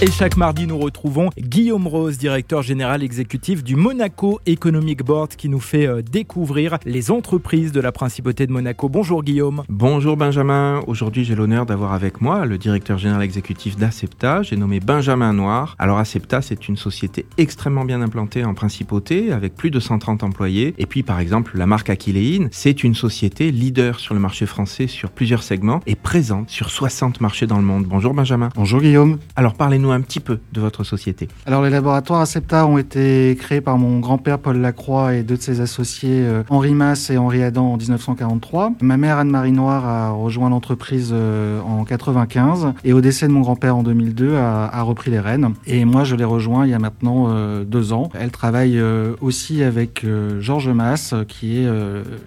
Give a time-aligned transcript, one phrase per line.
[0.00, 5.48] Et chaque mardi, nous retrouvons Guillaume Rose, directeur général exécutif du Monaco Economic Board, qui
[5.48, 8.88] nous fait euh, découvrir les entreprises de la principauté de Monaco.
[8.88, 9.64] Bonjour Guillaume.
[9.68, 10.82] Bonjour Benjamin.
[10.86, 14.42] Aujourd'hui, j'ai l'honneur d'avoir avec moi le directeur général exécutif d'Acepta.
[14.44, 15.74] J'ai nommé Benjamin Noir.
[15.80, 20.76] Alors Acepta, c'est une société extrêmement bien implantée en principauté, avec plus de 130 employés.
[20.78, 24.86] Et puis, par exemple, la marque Aquileine, c'est une société leader sur le marché français
[24.86, 27.84] sur plusieurs segments et présente sur 60 marchés dans le monde.
[27.84, 28.50] Bonjour Benjamin.
[28.54, 29.18] Bonjour Guillaume.
[29.34, 31.28] Alors parlez-nous un petit peu de votre société.
[31.46, 35.42] Alors les laboratoires Acepta ont été créés par mon grand-père Paul Lacroix et deux de
[35.42, 38.72] ses associés euh, Henri Masse et Henri Adam en 1943.
[38.80, 43.40] Ma mère Anne-Marie Noir a rejoint l'entreprise euh, en 95 et au décès de mon
[43.40, 45.54] grand-père en 2002 a, a, repris les rênes.
[45.66, 48.10] Et moi je l'ai rejoint il y a maintenant euh, deux ans.
[48.18, 48.80] Elle travaille
[49.20, 50.04] aussi avec
[50.40, 51.68] Georges Masse qui est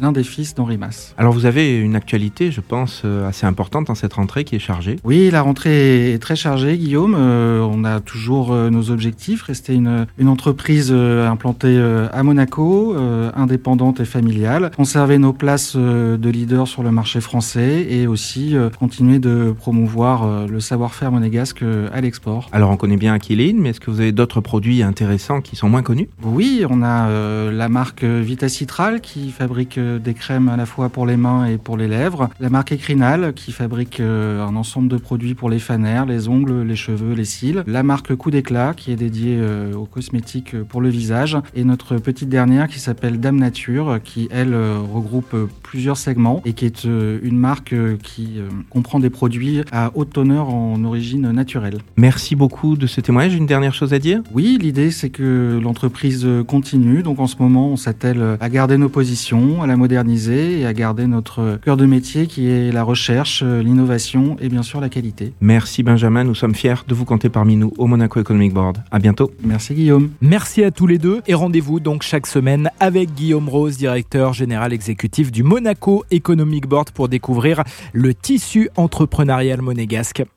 [0.00, 1.14] l'un des fils d'Henri Masse.
[1.18, 4.96] Alors vous avez une actualité je pense assez importante dans cette rentrée qui est chargée.
[5.04, 7.14] Oui la rentrée est très chargée Guillaume
[7.62, 12.96] on a toujours euh, nos objectifs, rester une, une entreprise euh, implantée euh, à Monaco,
[13.34, 19.18] indépendante et familiale, conserver nos places de leader sur le marché français et aussi continuer
[19.18, 22.48] de promouvoir le savoir-faire monégasque à l'export.
[22.52, 25.68] Alors on connaît bien Aquiline, mais est-ce que vous avez d'autres produits intéressants qui sont
[25.68, 26.08] moins connus?
[26.22, 31.16] Oui, on a la marque Vitacitral qui fabrique des crèmes à la fois pour les
[31.16, 35.50] mains et pour les lèvres, la marque Ecrinal qui fabrique un ensemble de produits pour
[35.50, 37.35] les fanères, les ongles, les cheveux, les cils,
[37.66, 41.64] la marque Coup d'éclat qui est dédiée euh, aux cosmétiques euh, pour le visage et
[41.64, 46.64] notre petite dernière qui s'appelle Dame Nature qui elle euh, regroupe plusieurs segments et qui
[46.64, 48.38] est une marque qui
[48.70, 51.78] comprend des produits à haute teneur en origine naturelle.
[51.96, 53.34] Merci beaucoup de ce témoignage.
[53.34, 54.22] Une dernière chose à dire?
[54.32, 57.02] Oui, l'idée c'est que l'entreprise continue.
[57.02, 60.72] Donc en ce moment, on s'attelle à garder nos positions, à la moderniser et à
[60.72, 65.32] garder notre cœur de métier qui est la recherche, l'innovation et bien sûr la qualité.
[65.40, 68.78] Merci Benjamin, nous sommes fiers de vous parmi nous au Monaco Economic Board.
[68.90, 69.30] À bientôt.
[69.42, 70.10] Merci Guillaume.
[70.20, 74.72] Merci à tous les deux et rendez-vous donc chaque semaine avec Guillaume Rose, directeur général
[74.72, 80.24] exécutif du Monaco Economic Board pour découvrir le tissu entrepreneurial monégasque.